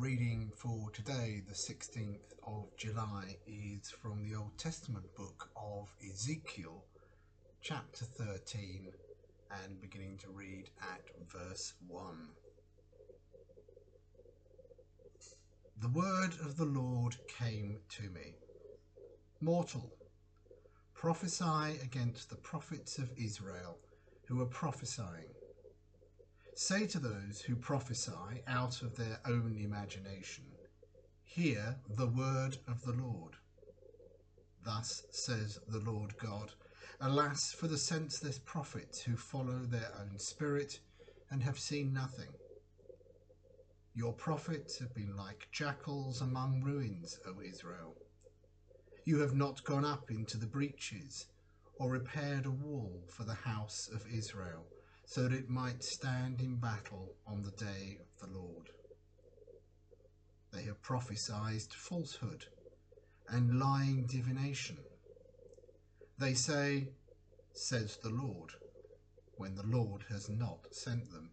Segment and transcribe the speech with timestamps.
[0.00, 6.84] reading for today, the 16th of July, is from the Old Testament book of Ezekiel,
[7.62, 8.92] chapter 13,
[9.50, 12.28] and beginning to read at verse 1.
[15.80, 18.36] The word of the Lord came to me
[19.40, 19.90] Mortal,
[20.94, 23.78] prophesy against the prophets of Israel
[24.28, 25.37] who are prophesying.
[26.60, 30.42] Say to those who prophesy out of their own imagination,
[31.22, 33.34] Hear the word of the Lord.
[34.64, 36.50] Thus says the Lord God
[37.00, 40.80] Alas for the senseless prophets who follow their own spirit
[41.30, 42.34] and have seen nothing.
[43.94, 47.94] Your prophets have been like jackals among ruins, O Israel.
[49.04, 51.26] You have not gone up into the breaches,
[51.78, 54.66] or repaired a wall for the house of Israel
[55.08, 58.68] so that it might stand in battle on the day of the Lord.
[60.52, 62.44] They have prophesied falsehood
[63.26, 64.76] and lying divination.
[66.18, 66.88] They say,
[67.54, 68.50] Says the Lord,
[69.38, 71.30] when the Lord has not sent them,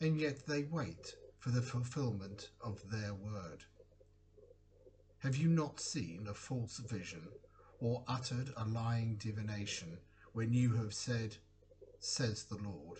[0.00, 3.64] and yet they wait for the fulfillment of their word.
[5.18, 7.26] Have you not seen a false vision
[7.80, 9.98] or uttered a lying divination
[10.32, 11.36] when you have said,
[12.04, 12.98] says the Lord,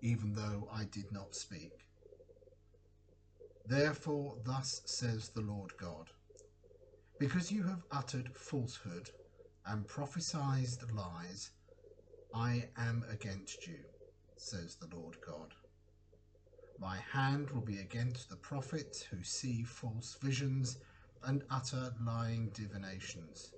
[0.00, 1.72] even though I did not speak.
[3.66, 6.10] Therefore, thus says the Lord God
[7.18, 9.10] Because you have uttered falsehood
[9.66, 11.50] and prophesied lies,
[12.32, 13.80] I am against you,
[14.36, 15.54] says the Lord God.
[16.78, 20.76] My hand will be against the prophets who see false visions
[21.24, 23.50] and utter lying divinations.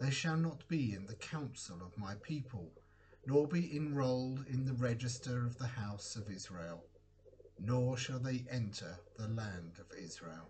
[0.00, 2.72] They shall not be in the council of my people
[3.24, 6.84] nor be enrolled in the register of the house of Israel,
[7.58, 10.48] nor shall they enter the land of Israel.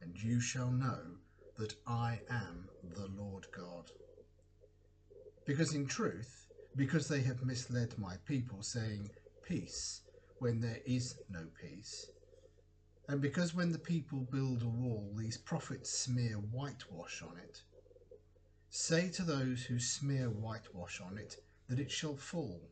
[0.00, 1.18] And you shall know
[1.58, 3.90] that I am the Lord God.
[5.44, 9.10] Because in truth, because they have misled my people, saying,
[9.42, 10.02] Peace,
[10.38, 12.10] when there is no peace,
[13.08, 17.62] and because when the people build a wall, these prophets smear whitewash on it,
[18.72, 21.38] Say to those who smear whitewash on it
[21.68, 22.70] that it shall fall.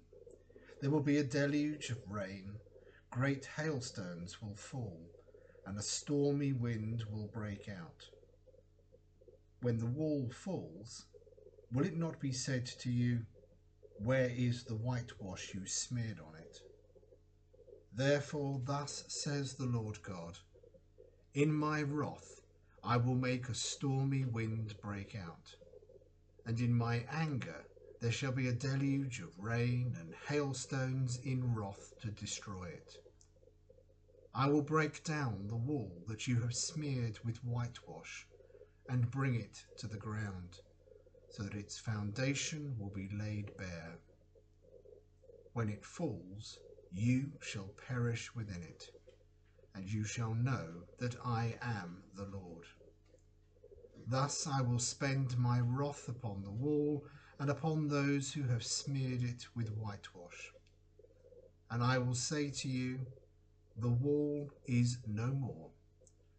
[0.80, 2.60] There will be a deluge of rain,
[3.10, 5.10] great hailstones will fall,
[5.66, 8.10] and a stormy wind will break out.
[9.60, 11.06] When the wall falls,
[11.72, 13.26] will it not be said to you,
[13.96, 16.60] Where is the whitewash you smeared on it?
[17.92, 20.38] Therefore, thus says the Lord God
[21.34, 22.42] In my wrath
[22.84, 25.56] I will make a stormy wind break out
[26.48, 27.66] and in my anger
[28.00, 32.94] there shall be a deluge of rain and hailstones in wrath to destroy it.
[34.34, 38.26] I will break down the wall that you have smeared with whitewash
[38.88, 40.60] and bring it to the ground,
[41.28, 43.98] so that its foundation will be laid bare.
[45.52, 46.60] When it falls,
[46.90, 48.84] you shall perish within it,
[49.74, 52.64] and you shall know that I am the Lord.
[54.10, 57.04] Thus I will spend my wrath upon the wall
[57.38, 60.50] and upon those who have smeared it with whitewash.
[61.70, 63.00] And I will say to you,
[63.76, 65.68] The wall is no more,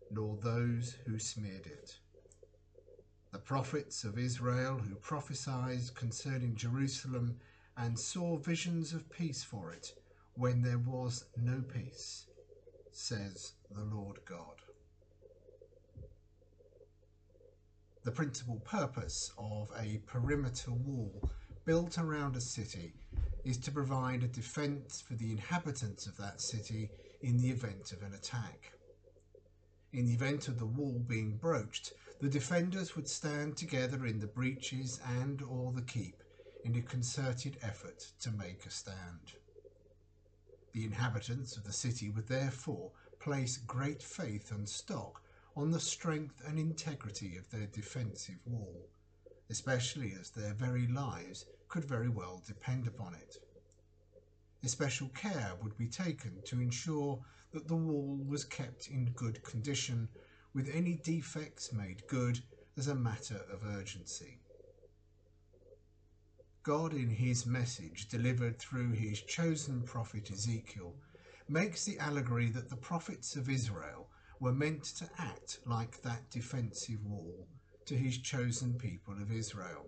[0.10, 2.00] nor those who smeared it.
[3.32, 7.40] The prophets of Israel who prophesied concerning Jerusalem
[7.78, 9.94] and saw visions of peace for it
[10.34, 12.26] when there was no peace,
[12.92, 14.56] says the Lord God.
[18.10, 21.30] The principal purpose of a perimeter wall
[21.64, 22.96] built around a city
[23.46, 26.90] is to provide a defence for the inhabitants of that city
[27.22, 28.74] in the event of an attack.
[29.94, 34.26] In the event of the wall being broached, the defenders would stand together in the
[34.26, 36.24] breaches and or the keep
[36.64, 39.34] in a concerted effort to make a stand.
[40.72, 42.90] The inhabitants of the city would therefore
[43.20, 45.22] place great faith and stock
[45.56, 48.88] on the strength and integrity of their defensive wall,
[49.50, 53.38] especially as their very lives could very well depend upon it.
[54.64, 57.20] Especial care would be taken to ensure
[57.52, 60.08] that the wall was kept in good condition,
[60.54, 62.40] with any defects made good
[62.78, 64.40] as a matter of urgency.
[66.64, 70.96] God, in his message delivered through his chosen prophet Ezekiel,
[71.48, 74.08] makes the allegory that the prophets of Israel
[74.40, 77.48] were meant to act like that defensive wall
[77.86, 79.86] to his chosen people of Israel.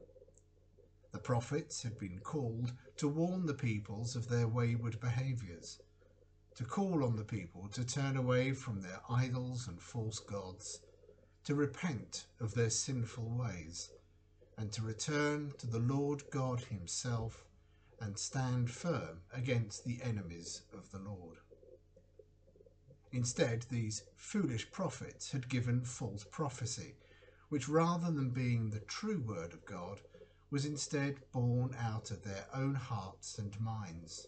[1.11, 5.79] The prophets had been called to warn the peoples of their wayward behaviours.
[6.55, 10.81] to call on the people to turn away from their idols and false gods,
[11.43, 13.89] to repent of their sinful ways,
[14.57, 17.45] and to return to the Lord God Himself
[17.99, 21.40] and stand firm against the enemies of the Lord.
[23.11, 26.95] Instead, these foolish prophets had given false prophecy,
[27.49, 30.01] which rather than being the true word of God,
[30.49, 34.27] was instead born out of their own hearts and minds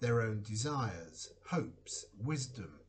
[0.00, 2.80] their own desires, hopes, wisdom,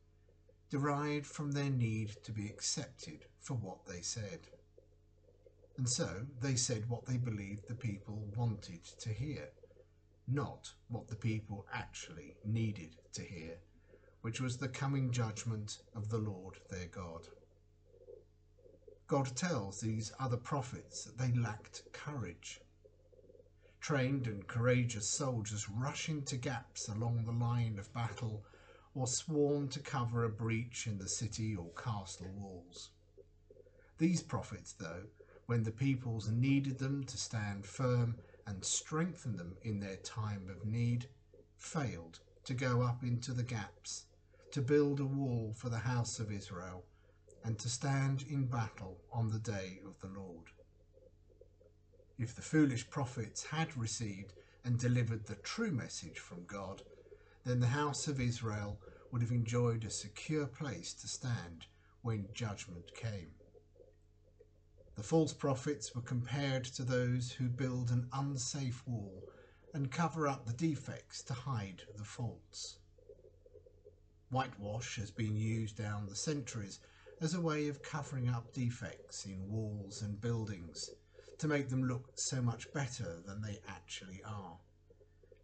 [0.70, 4.40] derived from their need to be accepted for what they said.
[5.76, 9.48] And so they said what they believed the people wanted to hear,
[10.26, 13.58] not what the people actually needed to hear,
[14.22, 17.28] which was the coming judgment of the Lord their God.
[19.06, 22.60] God tells these other prophets that they lacked courage
[23.80, 28.44] trained and courageous soldiers rush into gaps along the line of battle
[28.94, 32.90] or swarm to cover a breach in the city or castle walls.
[33.98, 35.04] These prophets, though,
[35.46, 38.16] when the peoples needed them to stand firm
[38.46, 41.06] and strengthen them in their time of need,
[41.56, 44.04] failed to go up into the gaps,
[44.50, 46.84] to build a wall for the house of Israel,
[47.44, 50.50] and to stand in battle on the day of the Lord
[52.18, 54.32] if the foolish prophets had received
[54.64, 56.82] and delivered the true message from God,
[57.44, 58.80] then the house of Israel
[59.12, 61.66] would have enjoyed a secure place to stand
[62.02, 63.30] when judgment came.
[64.96, 69.22] The false prophets were compared to those who build an unsafe wall
[69.78, 72.78] and cover up the defects to hide the faults.
[74.28, 76.80] Whitewash has been used down the centuries
[77.20, 80.90] as a way of covering up defects in walls and buildings
[81.38, 84.58] to make them look so much better than they actually are,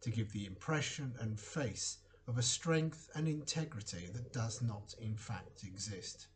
[0.01, 5.15] to give the impression and face of a strength and integrity that does not in
[5.15, 6.27] fact exist,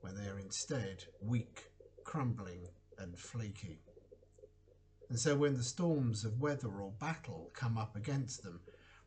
[0.00, 1.70] when they are instead weak,
[2.02, 2.66] crumbling
[2.98, 3.78] and flaky.
[5.12, 8.60] And so when the storms of weather or battle come up against them,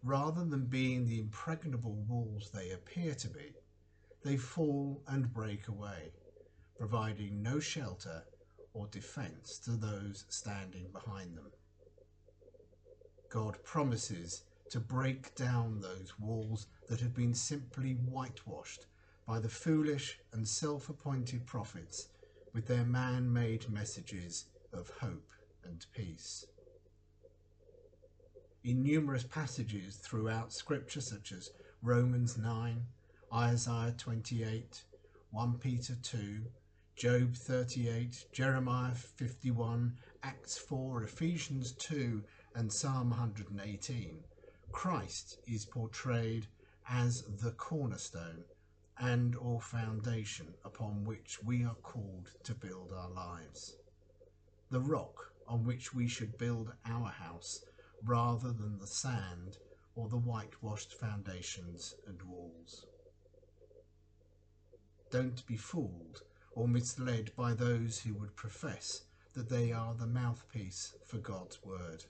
[0.03, 3.55] rather than being the impregnable walls they appear to be,
[4.21, 6.11] they fall and break away,
[6.77, 8.21] providing no shelter
[8.71, 11.51] or defence to those standing behind them.
[13.29, 18.85] God promises to break down those walls that have been simply whitewashed
[19.25, 22.09] by the foolish and self appointed prophets
[22.53, 25.31] with their man made messages of hope
[25.65, 26.45] and peace.
[28.63, 31.51] In numerous passages throughout Scripture, such as
[31.81, 32.83] Romans 9,
[33.33, 34.83] Isaiah 28,
[35.31, 36.41] 1 Peter 2,
[36.95, 42.23] Job 38, Jeremiah 51, Acts 4, Ephesians 2,
[42.55, 44.23] and Psalm 118,
[44.71, 46.47] Christ is portrayed
[46.89, 48.45] as the cornerstone
[48.97, 53.75] and or foundation upon which we are called to build our lives.
[54.71, 57.63] The rock on which we should build our house
[58.03, 59.57] rather than the sand
[59.95, 62.85] or the whitewashed foundations and walls.
[65.11, 66.21] Don't be fooled
[66.53, 69.03] or misled by those who would profess
[69.33, 72.05] that they are the mouthpiece for God's word.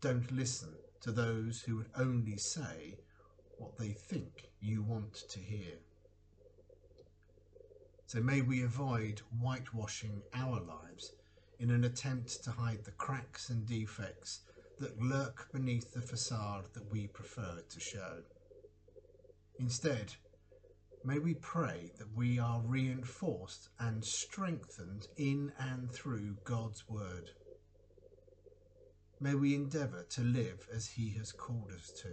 [0.00, 2.96] Don't listen to those who would only say
[3.58, 5.78] what they think you want to hear.
[8.06, 11.12] So may we avoid whitewashing our lives
[11.58, 14.40] in an attempt to hide the cracks and defects
[14.78, 18.22] that lurk beneath the facade that we prefer to show.
[19.58, 20.14] Instead,
[21.06, 27.30] May we pray that we are reinforced and strengthened in and through God's Word.
[29.20, 32.08] May we endeavour to live as He has called us to.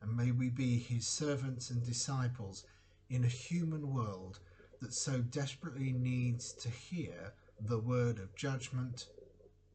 [0.00, 2.64] And may we be His servants and disciples
[3.10, 4.38] in a human world
[4.82, 9.06] that so desperately needs to hear the word of judgment,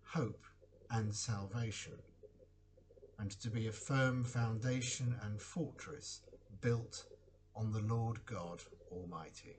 [0.04, 0.44] hope,
[0.92, 1.94] and salvation,
[3.18, 6.22] and to be a firm foundation and fortress
[6.62, 7.06] built
[7.56, 8.62] on the Lord God
[8.92, 9.56] Almighty.